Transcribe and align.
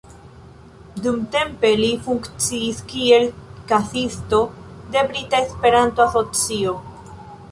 Dumtempe 1.07 1.69
li 1.81 1.89
funkciis 2.05 2.79
kiel 2.93 3.27
kasisto 3.73 4.41
de 4.95 5.03
Brita 5.11 5.45
Esperanto-Asocio. 5.49 6.77